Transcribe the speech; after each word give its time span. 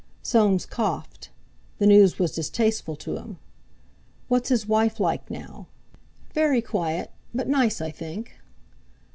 Soames 0.23 0.65
coughed: 0.65 1.29
the 1.77 1.85
news 1.85 2.17
was 2.17 2.33
distasteful 2.33 2.95
to 2.95 3.17
him. 3.17 3.37
"What's 4.29 4.49
his 4.49 4.67
wife 4.67 4.99
like 4.99 5.29
now?" 5.29 5.67
"Very 6.33 6.59
quiet, 6.59 7.11
but 7.35 7.47
nice, 7.47 7.81
I 7.81 7.91
think." 7.91 8.39